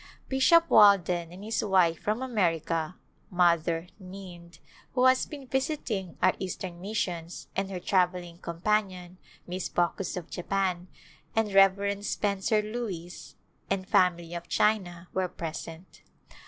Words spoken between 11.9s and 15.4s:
Spencer Lewis and family of China, were